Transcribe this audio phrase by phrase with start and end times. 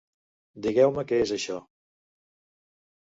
[0.67, 1.59] Digueu-me què és això.